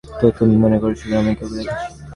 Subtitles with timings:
[0.11, 2.01] তো, তুমি মনে করছো গ্রামের কেও দেখেছে?